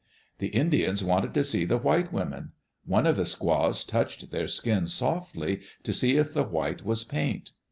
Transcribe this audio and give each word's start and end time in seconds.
The 0.39 0.47
Indians 0.47 1.03
wanted 1.03 1.31
to 1.35 1.43
see 1.43 1.63
the 1.63 1.77
white 1.77 2.11
women. 2.11 2.53
One 2.85 3.05
of 3.05 3.17
the 3.17 3.23
squaws 3.23 3.83
touched 3.83 4.31
their 4.31 4.47
skin 4.47 4.87
softly, 4.87 5.61
to 5.83 5.93
see 5.93 6.17
if 6.17 6.33
the 6.33 6.41
white 6.43 6.83
was 6.83 7.03
paint. 7.03 7.51